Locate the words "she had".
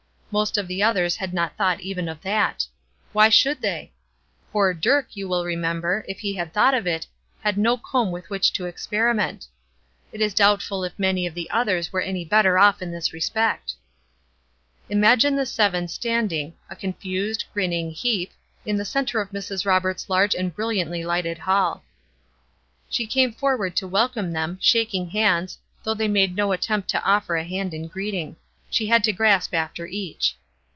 28.73-29.03